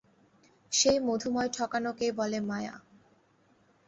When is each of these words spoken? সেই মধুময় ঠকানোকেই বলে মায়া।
সেই 0.71 0.97
মধুময় 0.99 1.49
ঠকানোকেই 1.49 2.11
বলে 2.11 2.39
মায়া। 2.41 2.75